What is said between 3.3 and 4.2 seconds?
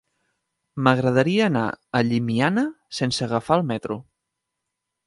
agafar el metro.